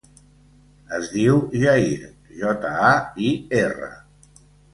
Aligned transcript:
Es 0.99 1.11
diu 1.17 1.37
Jair: 1.63 2.07
jota, 2.41 2.73
a, 2.87 2.91
i, 3.27 3.29
erra. 3.61 3.93